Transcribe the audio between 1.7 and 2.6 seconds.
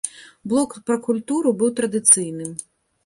традыцыйным.